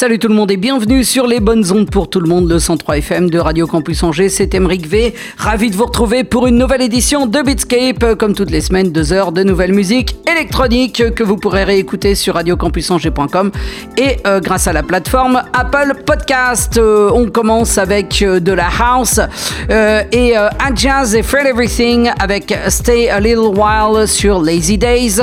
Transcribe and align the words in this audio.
Salut 0.00 0.18
tout 0.18 0.28
le 0.28 0.34
monde 0.34 0.50
et 0.50 0.56
bienvenue 0.56 1.04
sur 1.04 1.26
les 1.26 1.40
bonnes 1.40 1.70
ondes 1.72 1.90
pour 1.90 2.08
tout 2.08 2.20
le 2.20 2.26
monde, 2.26 2.48
le 2.48 2.58
103 2.58 2.96
FM 2.96 3.28
de 3.28 3.38
Radio 3.38 3.66
Campus 3.66 4.02
Angers. 4.02 4.30
C'est 4.30 4.54
Emeric 4.54 4.86
V. 4.86 5.14
Ravi 5.36 5.70
de 5.70 5.76
vous 5.76 5.84
retrouver 5.84 6.24
pour 6.24 6.46
une 6.46 6.56
nouvelle 6.56 6.80
édition 6.80 7.26
de 7.26 7.42
Beatscape. 7.42 8.14
Comme 8.14 8.34
toutes 8.34 8.50
les 8.50 8.62
semaines, 8.62 8.92
deux 8.92 9.12
heures 9.12 9.30
de 9.30 9.42
nouvelle 9.42 9.74
musique 9.74 10.16
électronique 10.26 11.14
que 11.14 11.22
vous 11.22 11.36
pourrez 11.36 11.64
réécouter 11.64 12.14
sur 12.14 12.36
radiocampusangers.com 12.36 13.50
et 13.98 14.16
euh, 14.26 14.40
grâce 14.40 14.66
à 14.68 14.72
la 14.72 14.82
plateforme 14.82 15.42
Apple 15.52 15.92
Podcast. 16.06 16.78
Euh, 16.78 17.10
on 17.12 17.28
commence 17.28 17.76
avec 17.76 18.22
euh, 18.22 18.40
de 18.40 18.52
la 18.52 18.68
house 18.68 19.20
et 19.68 20.34
un 20.34 20.74
jazz 20.74 21.14
et 21.14 21.22
Fred 21.22 21.46
Everything 21.46 22.10
avec 22.18 22.56
Stay 22.68 23.10
a 23.10 23.20
Little 23.20 23.54
While 23.54 24.08
sur 24.08 24.40
Lazy 24.40 24.78
Days. 24.78 25.20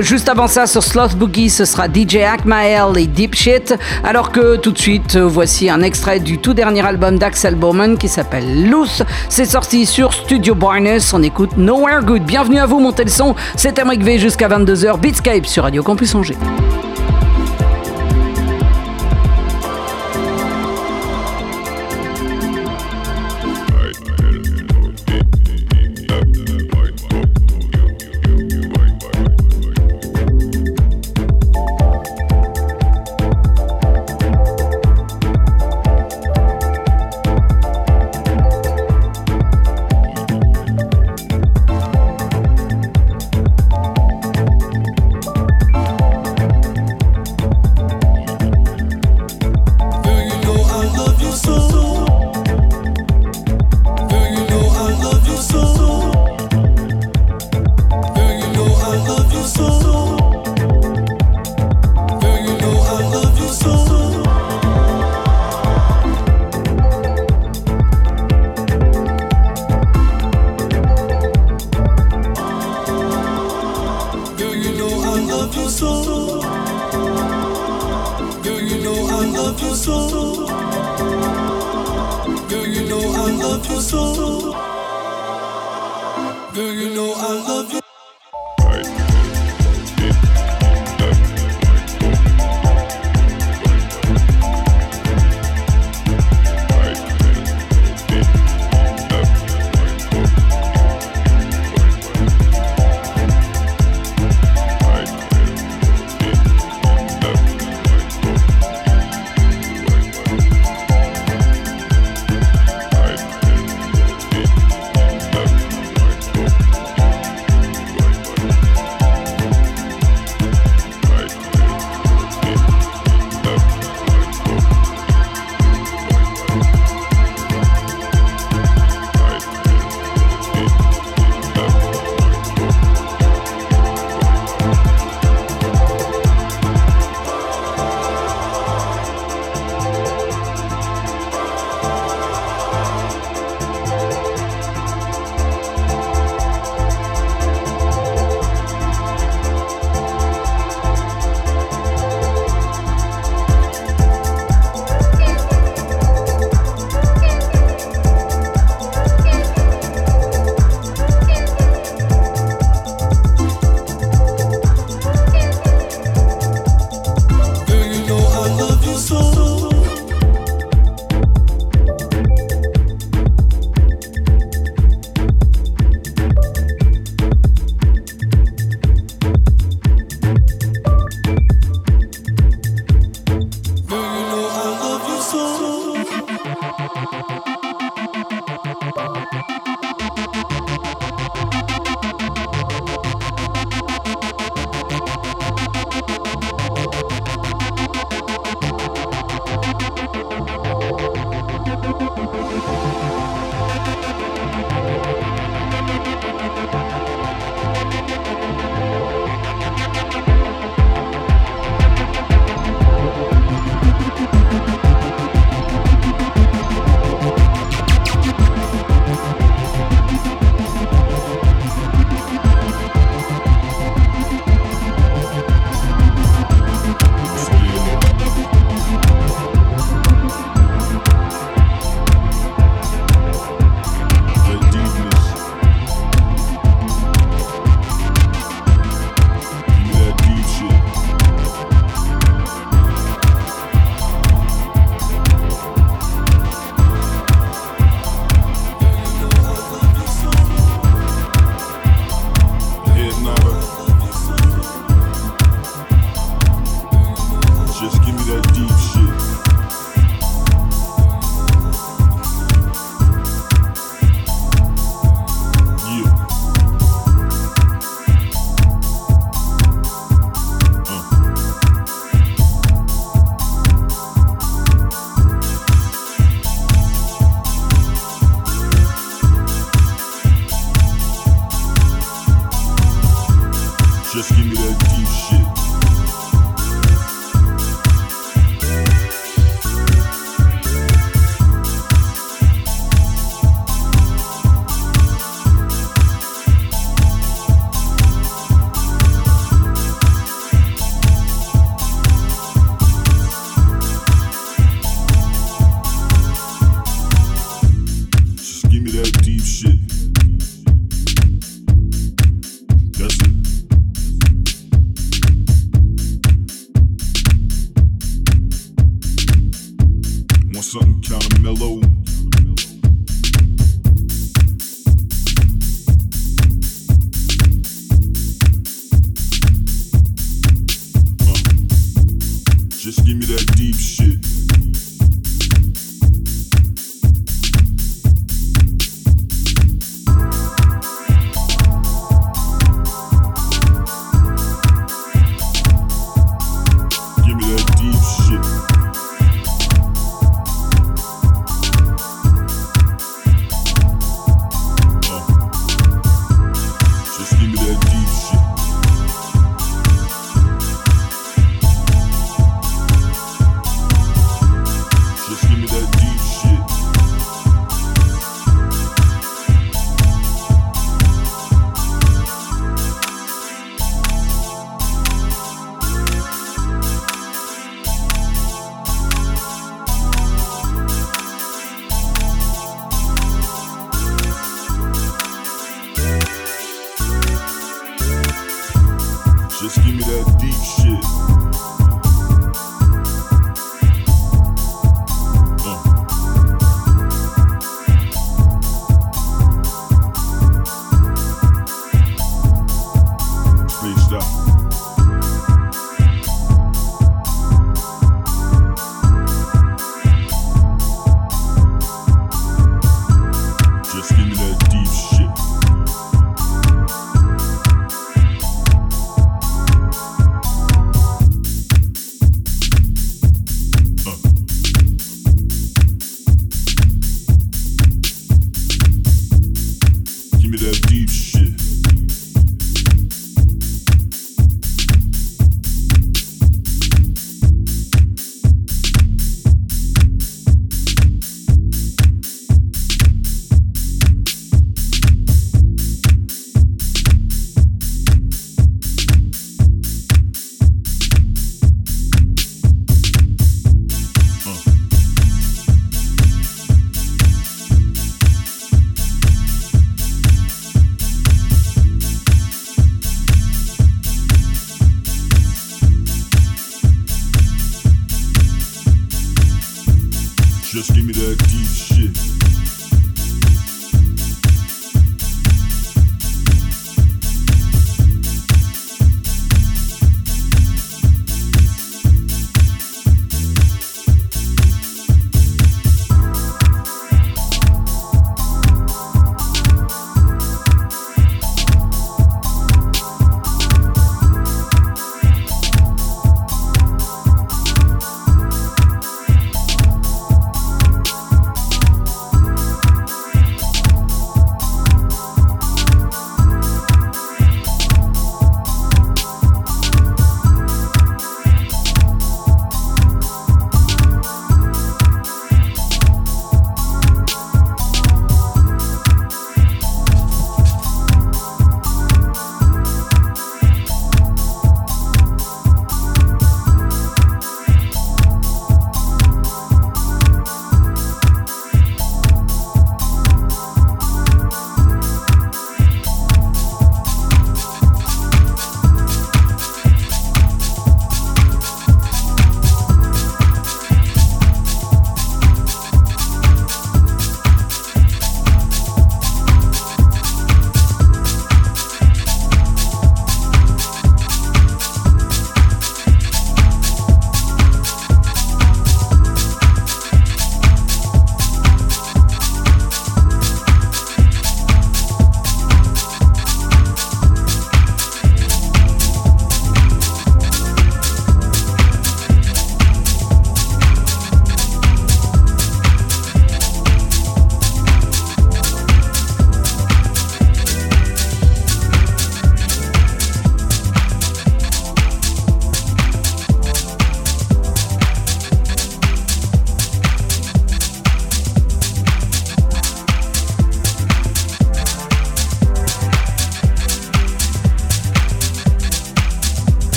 juste 0.00 0.28
avant 0.28 0.46
ça, 0.46 0.68
sur 0.68 0.84
Sloth 0.84 1.16
Boogie, 1.16 1.50
ce 1.50 1.64
sera 1.64 1.88
DJ 1.88 2.18
Akmael 2.18 2.96
et 2.96 3.06
Deep 3.08 3.34
Shit. 3.34 3.74
Alors 4.04 4.32
que 4.32 4.56
tout 4.56 4.70
de 4.70 4.78
suite, 4.78 5.16
voici 5.16 5.70
un 5.70 5.80
extrait 5.80 6.20
du 6.20 6.36
tout 6.36 6.52
dernier 6.52 6.84
album 6.84 7.18
d'Axel 7.18 7.54
Bowman 7.54 7.96
qui 7.96 8.08
s'appelle 8.08 8.68
Loose. 8.68 9.02
C'est 9.30 9.46
sorti 9.46 9.86
sur 9.86 10.12
Studio 10.12 10.54
Barnes. 10.54 10.98
On 11.14 11.22
écoute 11.22 11.56
Nowhere 11.56 12.02
Good. 12.04 12.22
Bienvenue 12.22 12.58
à 12.58 12.66
vous, 12.66 12.80
montez 12.80 13.04
le 13.04 13.10
son. 13.10 13.34
C'est 13.56 13.82
V 13.82 14.18
jusqu'à 14.18 14.46
22h. 14.48 15.00
Beatscape 15.00 15.46
sur 15.46 15.62
Radio 15.62 15.82
Campus 15.82 16.14
Angers. 16.14 16.36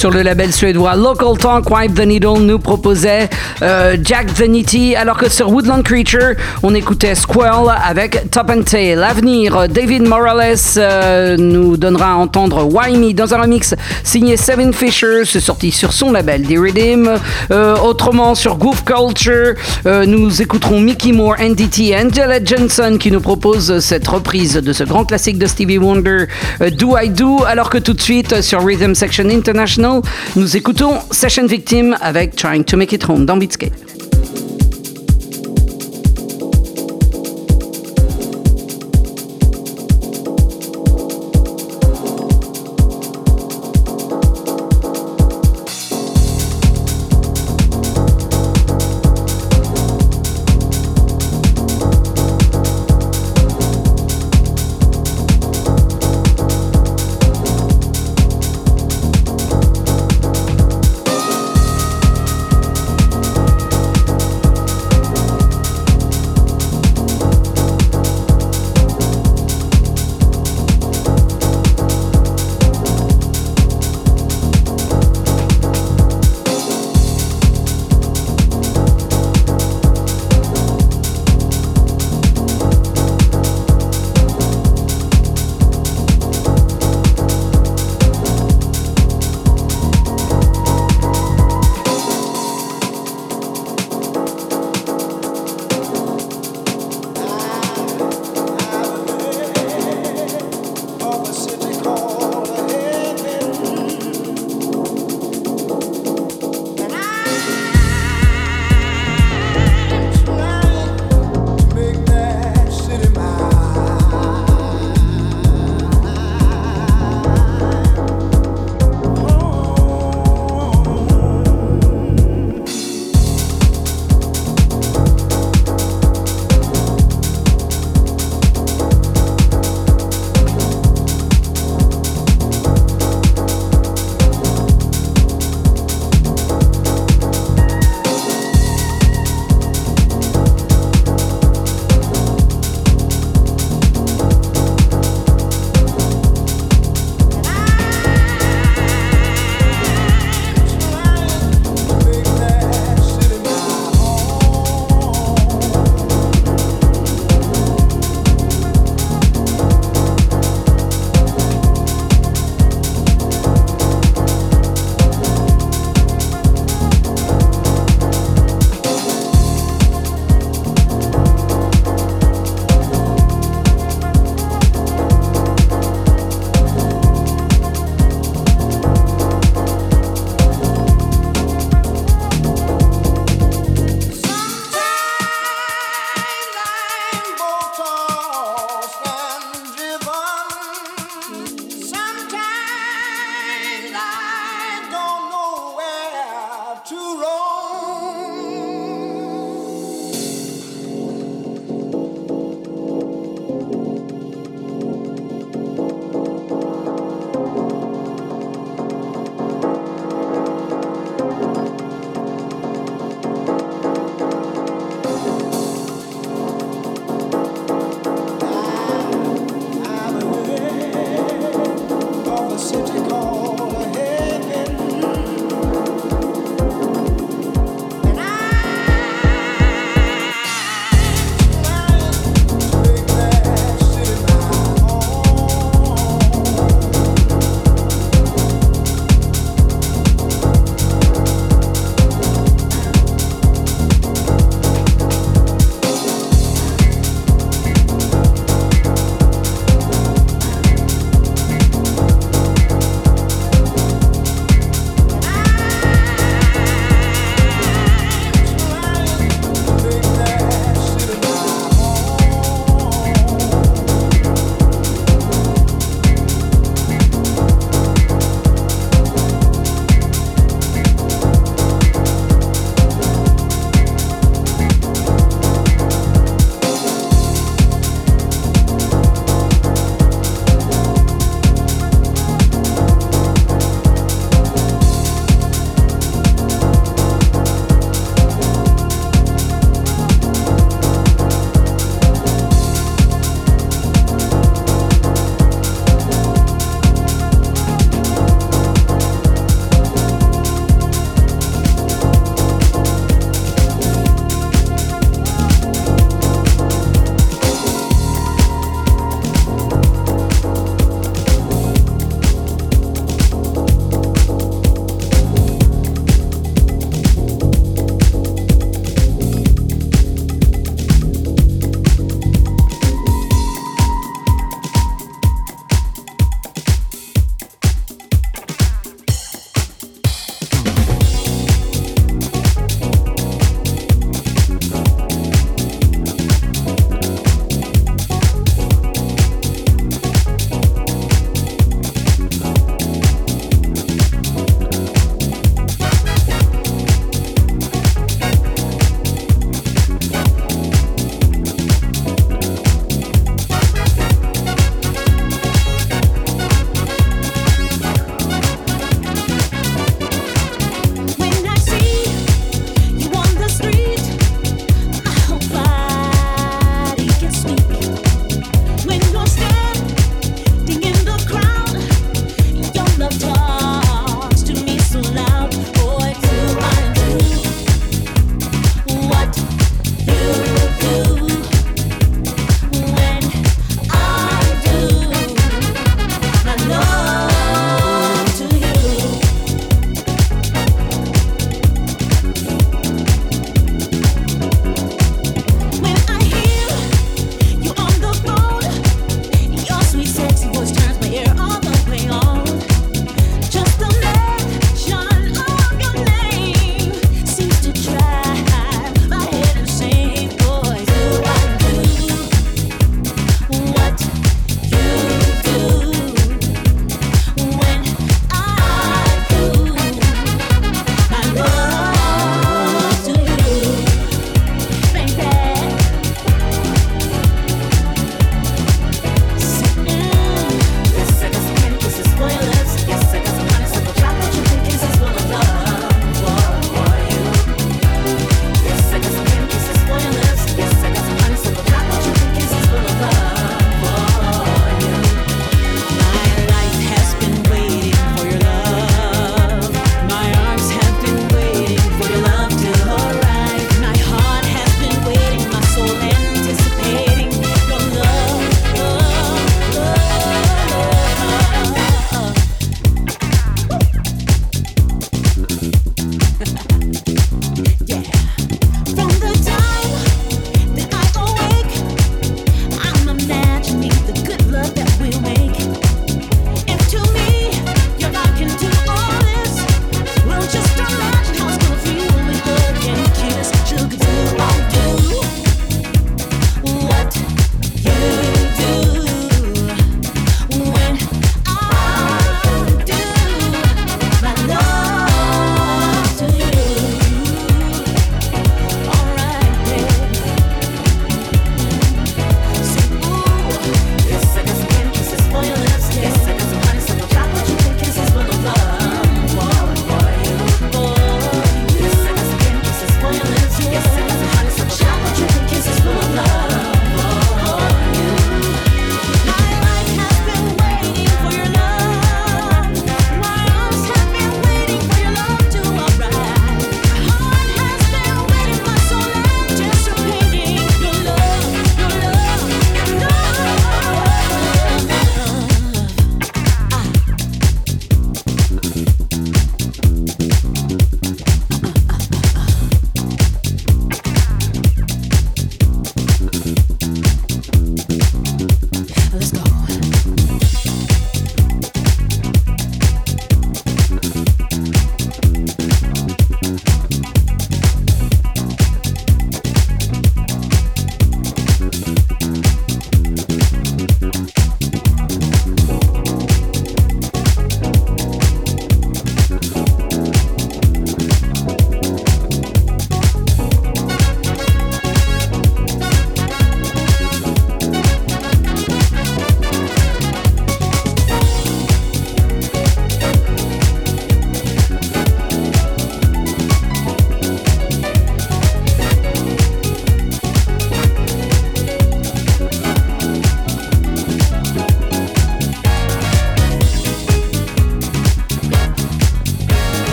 Sur 0.00 0.10
le 0.10 0.22
label 0.22 0.50
suédois 0.50 0.96
Local 0.96 1.36
Talk, 1.36 1.70
Wipe 1.70 1.92
the 1.92 2.06
Needle 2.06 2.40
nous 2.40 2.58
proposait 2.58 3.28
euh, 3.60 3.98
Jack 4.02 4.32
the 4.32 4.48
Nitty, 4.48 4.96
alors 4.96 5.18
que 5.18 5.28
sur 5.28 5.50
Woodland 5.50 5.82
Creature, 5.82 6.36
on 6.62 6.74
écoutait 6.74 7.14
Squirrel 7.14 7.70
avec 7.86 8.30
Top 8.30 8.48
and 8.48 8.62
Tail. 8.62 8.94
L'avenir, 8.94 9.68
David 9.68 10.04
Morales 10.04 10.56
euh, 10.78 11.36
nous 11.36 11.76
donnera 11.76 12.12
à 12.12 12.14
entendre 12.14 12.64
Why 12.64 12.96
Me 12.96 13.12
dans 13.12 13.34
un 13.34 13.42
remix 13.42 13.74
signé 14.02 14.38
Seven 14.38 14.72
Fisher, 14.72 15.26
c'est 15.26 15.38
sorti 15.38 15.70
sur 15.70 15.92
son 15.92 16.12
label 16.12 16.44
The 16.44 16.56
Redeem. 16.56 17.18
Euh, 17.50 17.76
autrement, 17.76 18.34
sur 18.34 18.56
Goof 18.56 18.82
Culture, 18.84 19.52
nous 19.84 20.40
écouterons 20.40 20.80
Mickey 20.80 21.12
Moore, 21.12 21.36
NDT, 21.38 21.94
Angela 21.94 22.42
Johnson 22.42 22.96
qui 22.98 23.10
nous 23.10 23.20
propose 23.20 23.80
cette 23.80 24.08
reprise 24.08 24.54
de 24.54 24.72
ce 24.72 24.84
grand 24.84 25.04
classique 25.04 25.36
de 25.36 25.44
Stevie 25.44 25.76
Wonder, 25.76 26.24
Do 26.78 26.96
I 26.96 27.10
Do, 27.10 27.44
alors 27.46 27.68
que 27.68 27.76
tout 27.76 27.92
de 27.92 28.00
suite 28.00 28.40
sur 28.40 28.64
Rhythm 28.64 28.94
Section 28.94 29.28
International, 29.28 29.89
nous 30.36 30.56
écoutons 30.56 30.98
Session 31.10 31.46
Victim 31.46 31.96
avec 32.00 32.36
Trying 32.36 32.64
to 32.64 32.76
Make 32.76 32.92
It 32.92 33.08
Home 33.08 33.26
dans 33.26 33.36
Beatscape. 33.36 33.79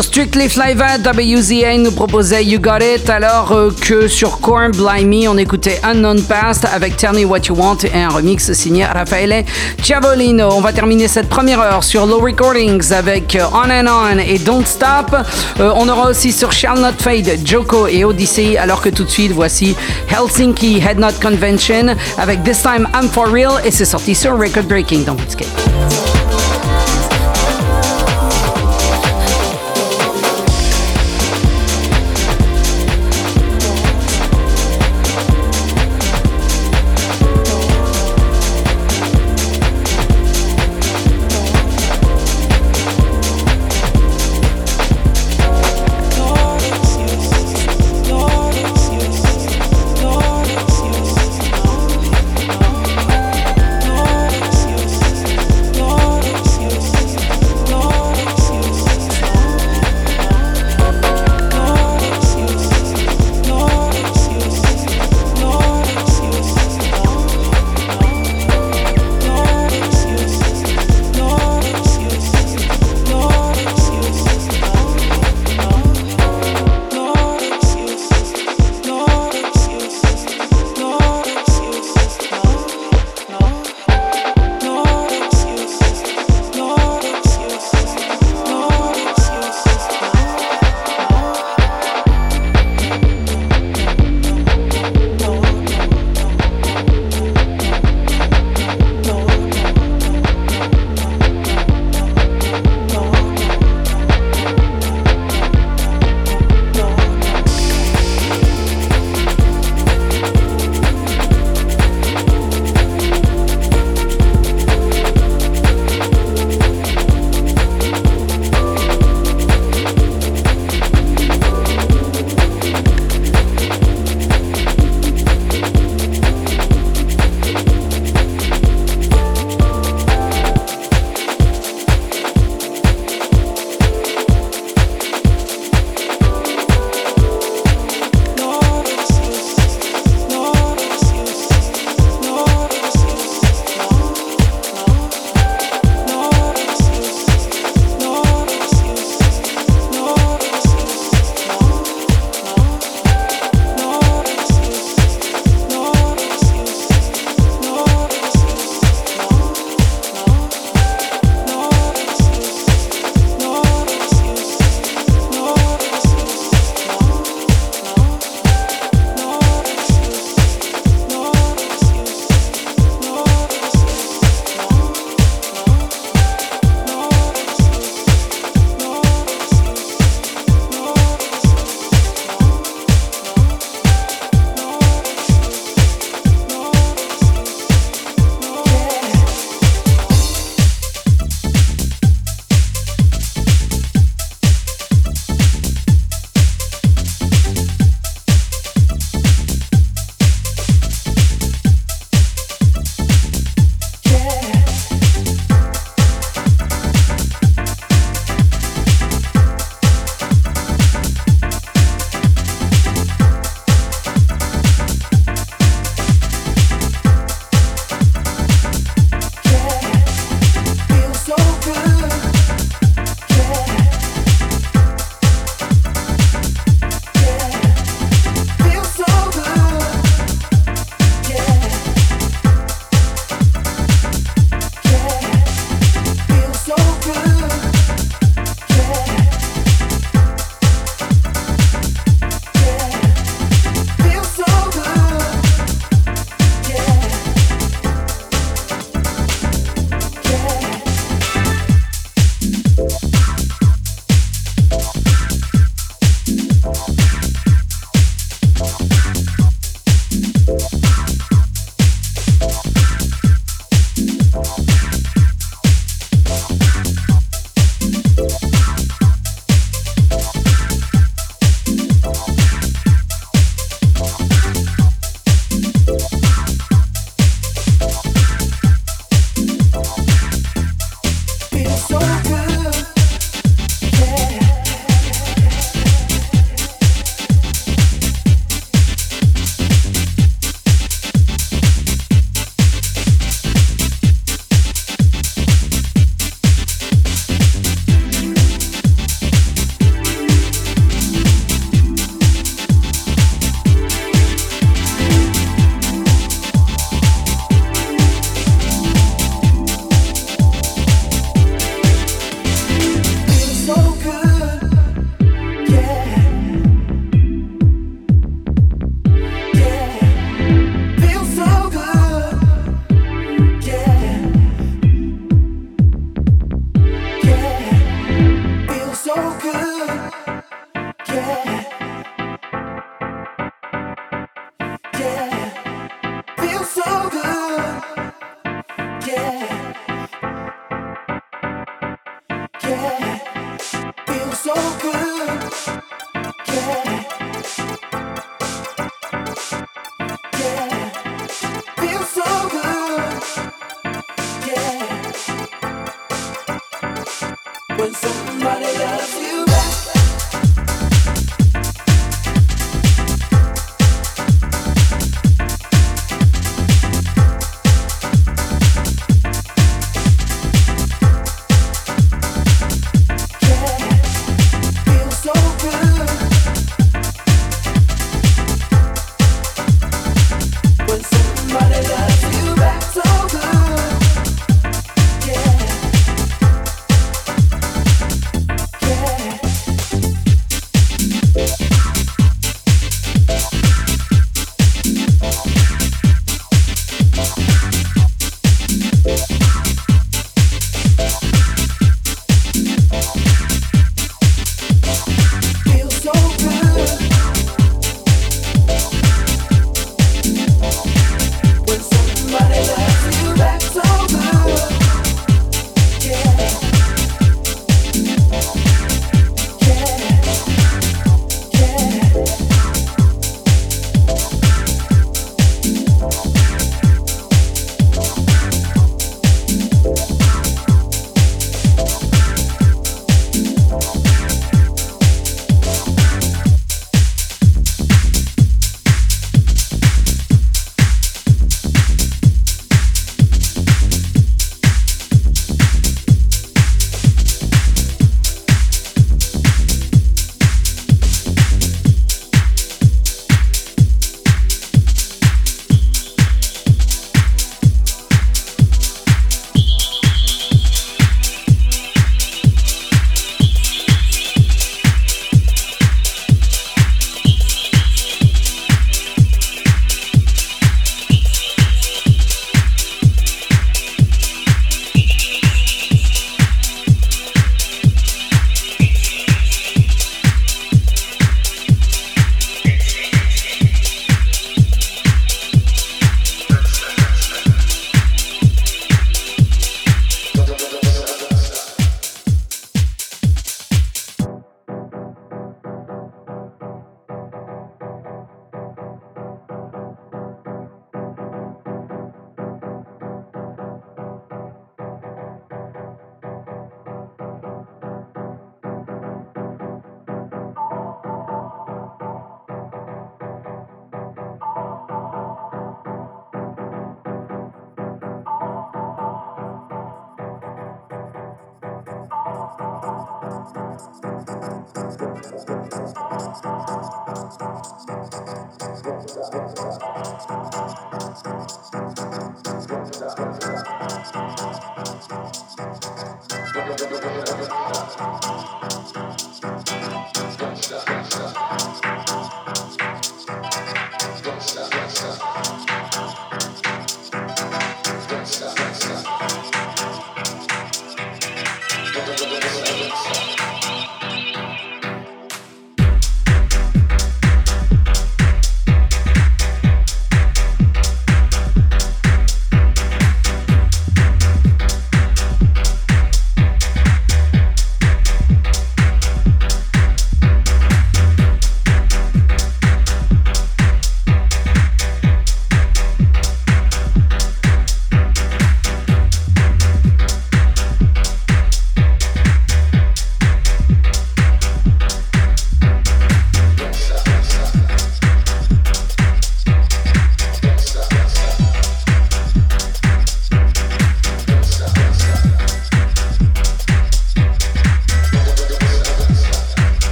Sur 0.00 0.06
Strictly 0.06 0.48
Flavor, 0.48 0.96
WZA 1.04 1.76
nous 1.76 1.90
proposait 1.90 2.42
You 2.42 2.58
Got 2.58 2.78
It, 2.78 3.10
alors 3.10 3.52
euh, 3.52 3.70
que 3.82 4.08
sur 4.08 4.40
Corn 4.40 4.70
Blimey, 4.70 5.28
on 5.28 5.36
écoutait 5.36 5.78
Unknown 5.82 6.22
Past 6.22 6.66
avec 6.72 6.96
Tell 6.96 7.12
Me 7.12 7.26
What 7.26 7.40
You 7.48 7.54
Want 7.54 7.76
et 7.84 8.00
un 8.00 8.08
remix 8.08 8.50
signé 8.54 8.86
Raffaele 8.86 9.44
Ciavolino. 9.82 10.48
On 10.52 10.62
va 10.62 10.72
terminer 10.72 11.06
cette 11.06 11.28
première 11.28 11.60
heure 11.60 11.84
sur 11.84 12.06
Low 12.06 12.18
Recordings 12.18 12.94
avec 12.94 13.36
euh, 13.36 13.44
On 13.52 13.68
and 13.70 13.88
On 13.88 14.18
et 14.18 14.38
Don't 14.38 14.64
Stop. 14.64 15.14
Euh, 15.60 15.70
on 15.76 15.86
aura 15.86 16.08
aussi 16.08 16.32
sur 16.32 16.50
Shall 16.50 16.80
Not 16.80 16.96
Fade, 16.98 17.38
Joko 17.44 17.86
et 17.86 18.02
Odyssey, 18.02 18.56
alors 18.56 18.80
que 18.80 18.88
tout 18.88 19.04
de 19.04 19.10
suite, 19.10 19.32
voici 19.32 19.76
Helsinki 20.08 20.78
Head 20.78 20.98
Not 20.98 21.20
Convention 21.20 21.94
avec 22.16 22.42
This 22.42 22.62
Time 22.62 22.88
I'm 22.94 23.10
For 23.10 23.30
Real 23.30 23.60
et 23.66 23.70
c'est 23.70 23.84
sorti 23.84 24.14
sur 24.14 24.38
Record 24.38 24.64
Breaking 24.64 25.00
dans 25.00 25.14
Beatscape. 25.14 25.69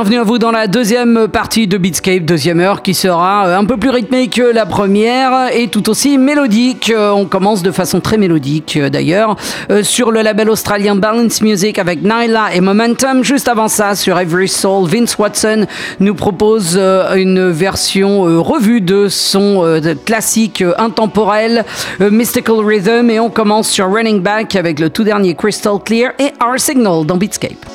Bienvenue 0.00 0.20
à 0.20 0.24
vous 0.24 0.38
dans 0.38 0.50
la 0.50 0.66
deuxième 0.66 1.28
partie 1.28 1.66
de 1.66 1.76
Beatscape, 1.76 2.24
deuxième 2.24 2.58
heure, 2.58 2.80
qui 2.80 2.94
sera 2.94 3.46
euh, 3.46 3.58
un 3.58 3.66
peu 3.66 3.76
plus 3.76 3.90
rythmée 3.90 4.28
que 4.28 4.40
la 4.40 4.64
première 4.64 5.54
et 5.54 5.68
tout 5.68 5.90
aussi 5.90 6.16
mélodique. 6.16 6.88
Euh, 6.88 7.10
on 7.10 7.26
commence 7.26 7.62
de 7.62 7.70
façon 7.70 8.00
très 8.00 8.16
mélodique 8.16 8.78
euh, 8.78 8.88
d'ailleurs 8.88 9.36
sur 9.82 10.10
le 10.10 10.22
label 10.22 10.48
australien 10.48 10.96
Balance 10.96 11.42
Music 11.42 11.78
avec 11.78 12.00
Nyla 12.02 12.54
et 12.54 12.62
Momentum. 12.62 13.22
Juste 13.22 13.46
avant 13.46 13.68
ça, 13.68 13.94
sur 13.94 14.18
Every 14.18 14.48
Soul, 14.48 14.88
Vince 14.88 15.18
Watson 15.18 15.66
nous 15.98 16.14
propose 16.14 16.78
une 16.78 17.50
version 17.50 18.22
revue 18.42 18.80
de 18.80 19.08
son 19.08 19.80
classique 20.06 20.64
intemporel 20.78 21.66
Mystical 22.00 22.64
Rhythm 22.64 23.10
et 23.10 23.20
on 23.20 23.28
commence 23.28 23.68
sur 23.68 23.92
Running 23.92 24.22
Back 24.22 24.56
avec 24.56 24.80
le 24.80 24.88
tout 24.88 25.04
dernier 25.04 25.34
Crystal 25.34 25.74
Clear 25.84 26.12
et 26.18 26.32
Our 26.42 26.58
Signal 26.58 27.04
dans 27.04 27.18
Beatscape. 27.18 27.69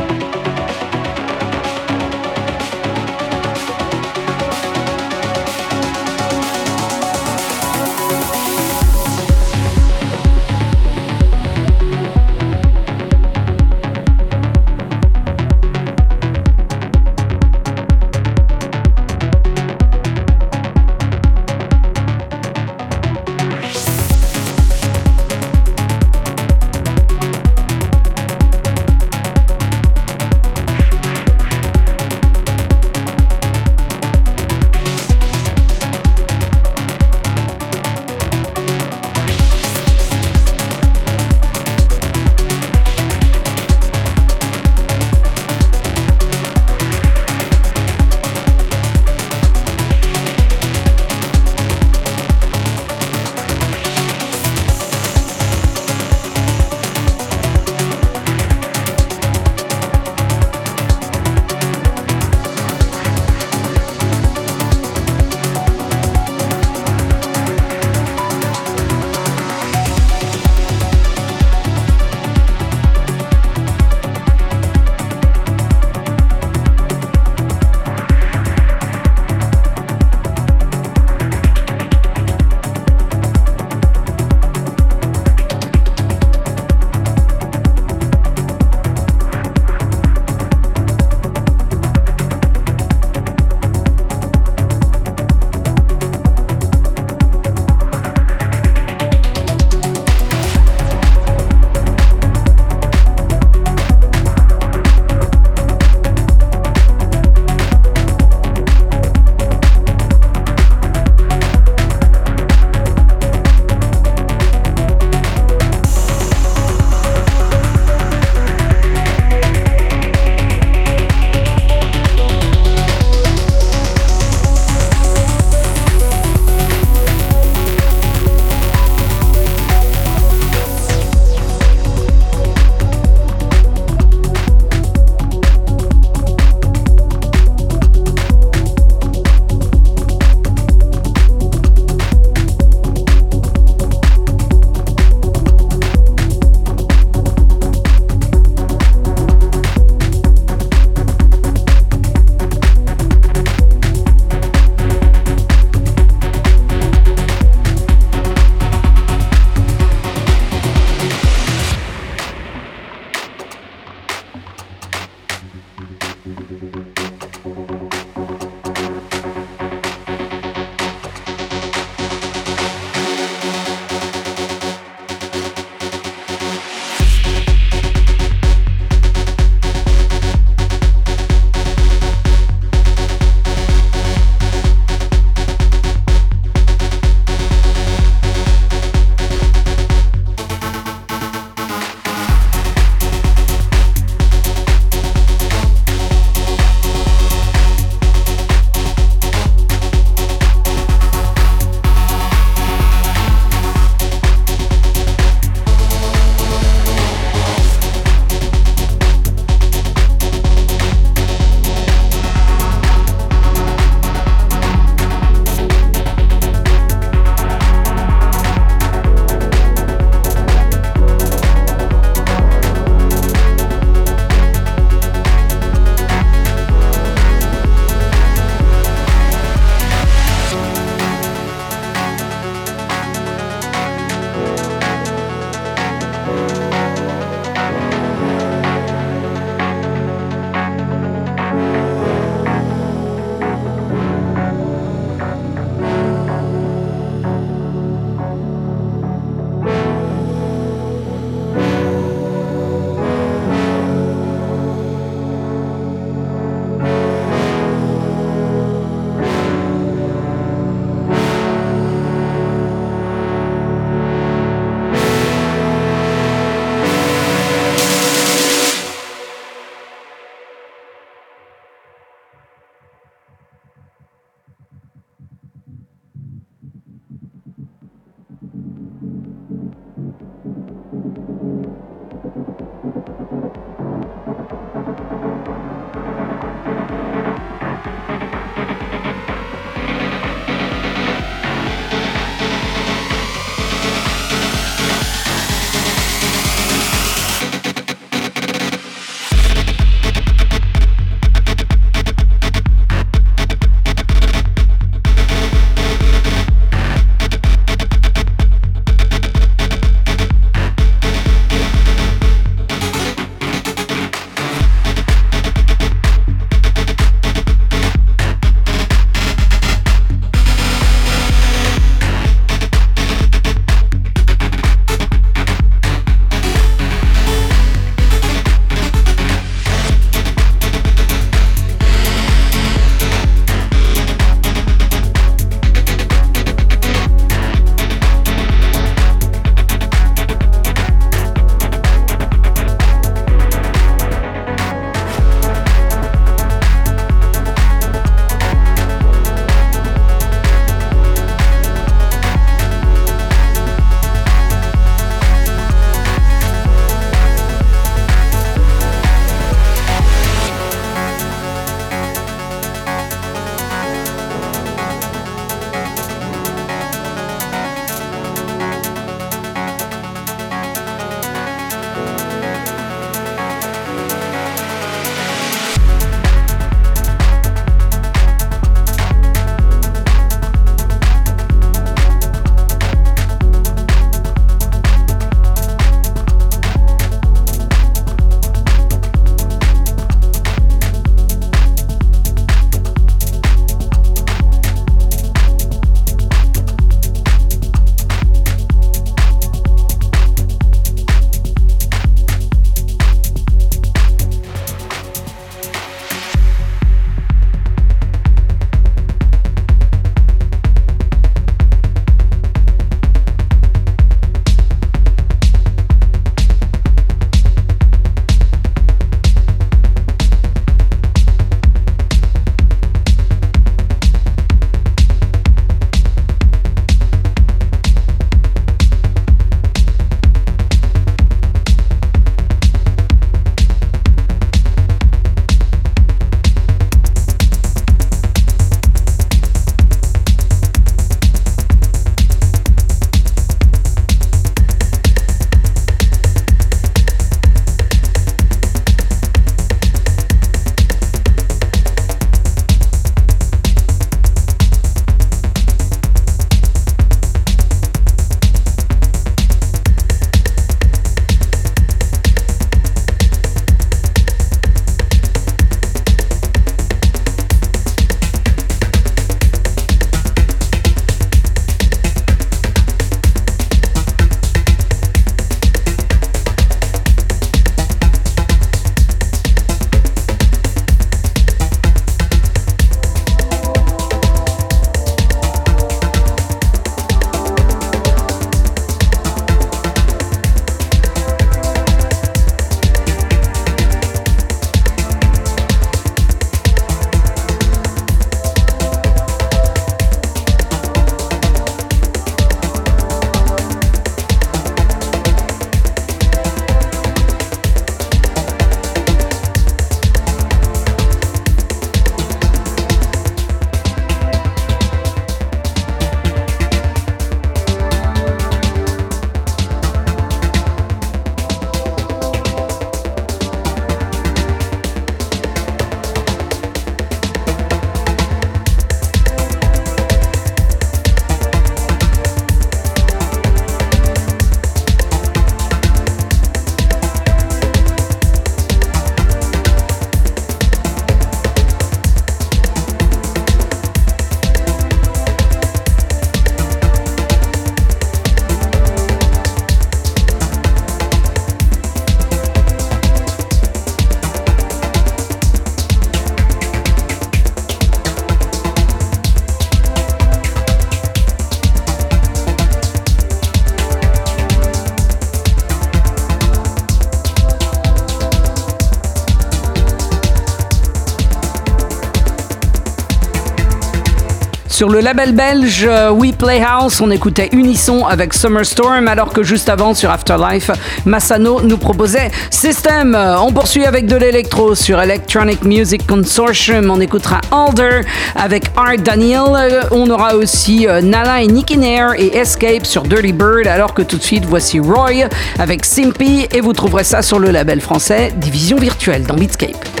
Sur 574.81 574.89
le 574.89 574.99
label 574.99 575.33
belge 575.33 575.85
euh, 575.87 576.09
We 576.09 576.31
Play 576.31 576.59
House, 576.67 577.01
on 577.01 577.11
écoutait 577.11 577.49
Unisson 577.51 578.07
avec 578.07 578.33
Summer 578.33 578.65
Storm, 578.65 579.07
alors 579.07 579.31
que 579.31 579.43
juste 579.43 579.69
avant 579.69 579.93
sur 579.93 580.09
Afterlife, 580.09 580.71
Massano 581.05 581.61
nous 581.61 581.77
proposait 581.77 582.31
System. 582.49 583.15
On 583.15 583.51
poursuit 583.51 583.85
avec 583.85 584.07
de 584.07 584.15
l'électro 584.15 584.73
sur 584.73 584.99
Electronic 584.99 585.63
Music 585.63 586.07
Consortium. 586.07 586.89
On 586.89 586.99
écoutera 586.99 587.41
Alder 587.51 588.01
avec 588.35 588.71
Art 588.75 588.97
Daniel. 588.97 589.85
On 589.91 590.09
aura 590.09 590.33
aussi 590.33 590.87
euh, 590.87 590.99
Nala 590.99 591.43
et 591.43 591.47
Nicky 591.47 591.77
Nair 591.77 592.13
et 592.17 592.35
Escape 592.35 592.87
sur 592.87 593.03
Dirty 593.03 593.33
Bird, 593.33 593.67
alors 593.67 593.93
que 593.93 594.01
tout 594.01 594.17
de 594.17 594.23
suite 594.23 594.45
voici 594.45 594.79
Roy 594.79 595.27
avec 595.59 595.85
Simpy 595.85 596.47
et 596.51 596.59
vous 596.59 596.73
trouverez 596.73 597.03
ça 597.03 597.21
sur 597.21 597.37
le 597.37 597.51
label 597.51 597.81
français 597.81 598.33
Division 598.35 598.77
Virtuelle 598.77 599.27
dans 599.27 599.35
Beatscape. 599.35 600.00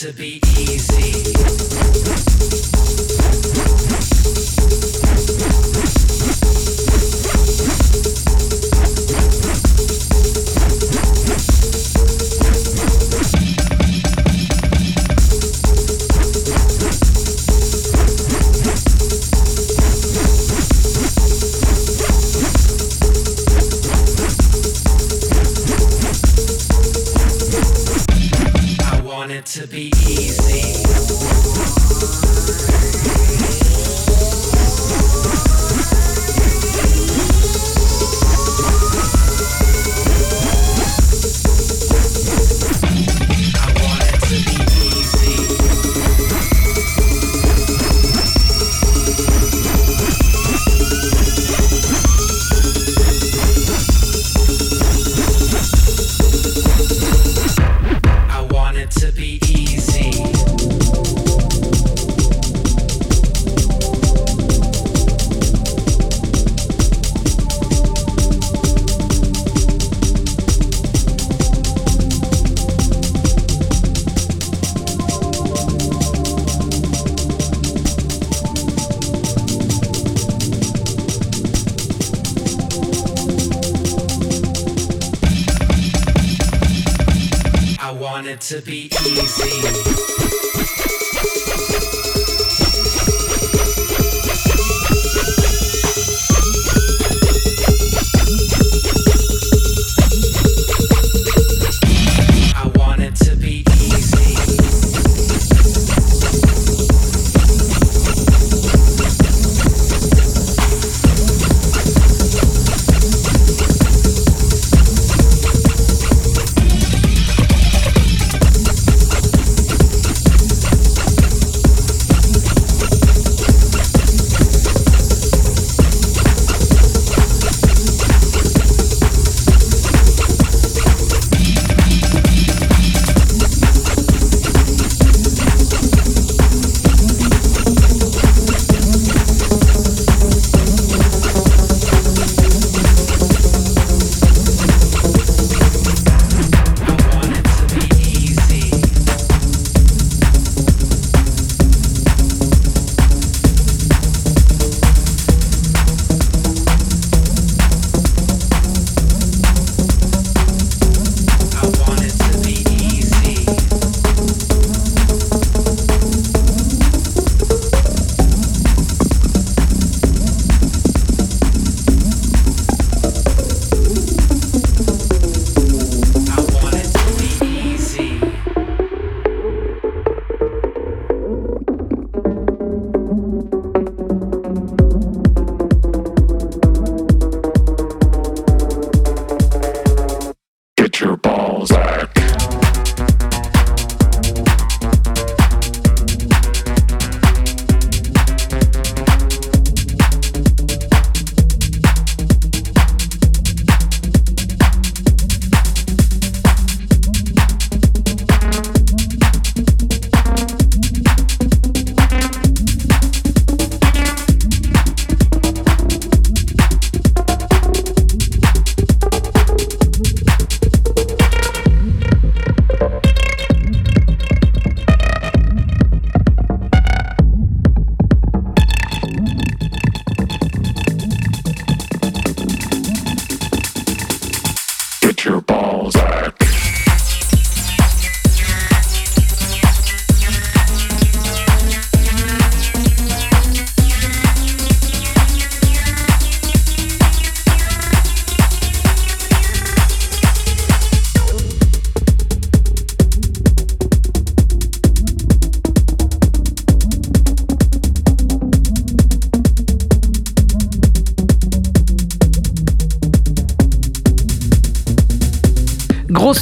To 0.00 0.12
be 0.12 0.49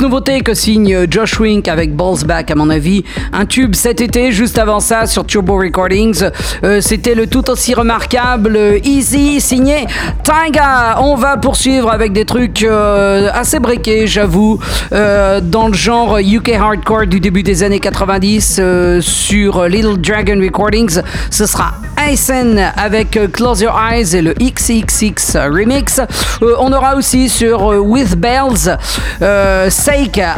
nouveauté 0.08 0.40
que 0.40 0.54
signe 0.54 1.06
Josh 1.10 1.38
Wink 1.38 1.68
avec 1.68 1.94
Balls 1.94 2.24
Back, 2.24 2.50
à 2.50 2.54
mon 2.54 2.70
avis. 2.70 3.04
Un 3.34 3.44
tube 3.44 3.74
cet 3.74 4.00
été, 4.00 4.32
juste 4.32 4.58
avant 4.58 4.80
ça, 4.80 5.04
sur 5.04 5.26
Turbo 5.26 5.58
Recordings. 5.58 6.30
Euh, 6.64 6.80
c'était 6.80 7.14
le 7.14 7.26
tout 7.26 7.50
aussi 7.50 7.74
remarquable 7.74 8.58
Easy, 8.84 9.38
signé 9.38 9.84
Taiga. 10.24 10.96
On 11.02 11.14
va 11.14 11.36
poursuivre 11.36 11.90
avec 11.90 12.14
des 12.14 12.24
trucs 12.24 12.62
euh, 12.62 13.28
assez 13.34 13.58
briqués, 13.58 14.06
j'avoue, 14.06 14.58
euh, 14.92 15.42
dans 15.42 15.68
le 15.68 15.74
genre 15.74 16.16
UK 16.16 16.54
Hardcore 16.54 17.06
du 17.06 17.20
début 17.20 17.42
des 17.42 17.62
années 17.62 17.80
90 17.80 18.62
sur 19.00 19.64
Little 19.64 19.98
Dragon 20.00 20.40
Recordings. 20.40 21.02
Ce 21.30 21.44
sera 21.44 21.74
Aysen 21.98 22.72
avec 22.76 23.18
Close 23.34 23.60
Your 23.60 23.78
Eyes 23.78 24.16
et 24.16 24.22
le 24.22 24.32
XXX 24.32 25.36
Remix. 25.50 26.00
on 26.40 26.72
aura 26.72 26.96
aussi 26.96 27.28
sur 27.28 27.66
With 27.84 28.16
Bells 28.16 28.78
euh, 29.20 29.68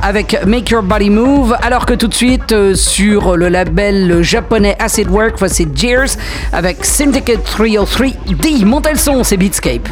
Avec 0.02 0.46
Make 0.46 0.70
Your 0.70 0.82
Body 0.82 1.10
Move, 1.10 1.54
alors 1.60 1.84
que 1.84 1.92
tout 1.92 2.08
de 2.08 2.14
suite 2.14 2.52
euh, 2.52 2.74
sur 2.74 3.36
le 3.36 3.50
label 3.50 4.22
japonais 4.22 4.74
Acid 4.78 5.08
Work, 5.10 5.34
voici 5.38 5.68
Jeers 5.74 6.16
avec 6.50 6.82
Syndicate 6.82 7.44
303 7.44 8.06
D. 8.40 8.64
Montez 8.64 8.92
le 8.92 8.96
son, 8.96 9.22
c'est 9.22 9.36
Beatscape. 9.36 9.86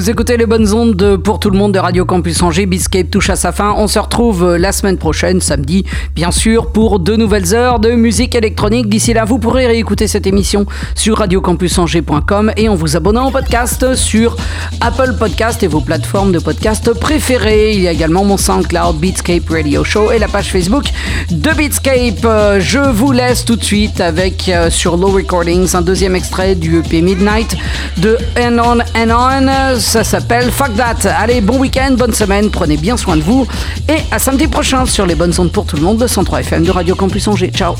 Vous 0.00 0.08
écoutez 0.08 0.38
les 0.38 0.46
bonnes 0.46 0.72
ondes 0.72 1.18
pour 1.18 1.38
tout 1.38 1.50
le 1.50 1.58
monde 1.58 1.72
de 1.72 1.78
Radio 1.78 2.06
Campus 2.06 2.42
Angers. 2.42 2.64
Biscape 2.64 3.10
touche 3.10 3.28
à 3.28 3.36
sa 3.36 3.52
fin. 3.52 3.74
On 3.76 3.86
se 3.86 3.98
retrouve 3.98 4.44
euh, 4.44 4.56
la 4.56 4.72
semaine 4.72 4.96
prochaine, 4.96 5.42
samedi, 5.42 5.84
bien 6.14 6.30
sûr, 6.30 6.72
pour 6.72 7.00
de 7.00 7.16
nouvelles 7.16 7.54
heures 7.54 7.80
de 7.80 7.90
musique 7.90 8.34
électronique. 8.34 8.88
D'ici 8.88 9.12
là, 9.12 9.26
vous 9.26 9.38
pourrez 9.38 9.66
réécouter 9.66 10.08
cette 10.08 10.26
émission 10.26 10.64
sur 10.94 11.18
radiocampusangers.com 11.18 12.50
et 12.56 12.70
en 12.70 12.76
vous 12.76 12.96
abonnant 12.96 13.28
au 13.28 13.30
podcast 13.30 13.94
sur 13.94 14.38
Apple 14.80 15.16
Podcast 15.18 15.62
et 15.64 15.66
vos 15.66 15.82
plateformes 15.82 16.32
de 16.32 16.38
podcast 16.38 16.94
préférées. 16.94 17.74
Il 17.74 17.82
y 17.82 17.88
a 17.88 17.92
également 17.92 18.24
mon 18.24 18.38
SoundCloud 18.38 18.96
Beatscape 18.96 19.50
Radio 19.50 19.84
Show 19.84 20.12
et 20.12 20.18
la 20.18 20.28
page 20.28 20.50
Facebook 20.50 20.84
de 21.30 21.50
Beatscape. 21.50 22.24
Euh, 22.24 22.58
je 22.58 22.78
vous 22.78 23.12
laisse 23.12 23.44
tout 23.44 23.56
de 23.56 23.64
suite 23.64 24.00
avec 24.00 24.48
euh, 24.48 24.70
sur 24.70 24.96
Low 24.96 25.08
Recordings 25.10 25.76
un 25.76 25.82
deuxième 25.82 26.16
extrait 26.16 26.54
du 26.54 26.78
EP 26.78 27.02
Midnight 27.02 27.54
de 27.98 28.16
And 28.38 28.56
On 28.64 28.80
and 28.96 29.10
On. 29.10 29.78
Ça 29.90 30.04
s'appelle 30.04 30.52
Fuck 30.52 30.76
That. 30.76 31.10
Allez, 31.18 31.40
bon 31.40 31.58
week-end, 31.58 31.96
bonne 31.98 32.14
semaine, 32.14 32.48
prenez 32.48 32.76
bien 32.76 32.96
soin 32.96 33.16
de 33.16 33.22
vous 33.22 33.44
et 33.88 33.96
à 34.12 34.20
samedi 34.20 34.46
prochain 34.46 34.86
sur 34.86 35.04
les 35.04 35.16
bonnes 35.16 35.34
ondes 35.36 35.50
pour 35.50 35.66
tout 35.66 35.74
le 35.74 35.82
monde, 35.82 35.98
de 35.98 36.06
103 36.06 36.42
FM 36.42 36.62
de 36.62 36.70
Radio 36.70 36.94
Campus 36.94 37.26
Angers. 37.26 37.50
Ciao. 37.52 37.74